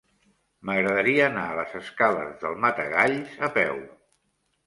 [0.67, 3.77] M'agradaria anar a les escales del Matagalls a peu.